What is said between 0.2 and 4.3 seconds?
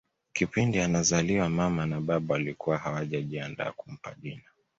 Kipindi anazaliwa mama na baba walikuwa hawajajiandaa kumpa